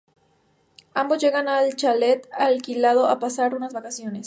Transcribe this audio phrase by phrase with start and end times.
[0.95, 4.19] Ambos llegan al chalet alquilado a pasar unas vacaciones.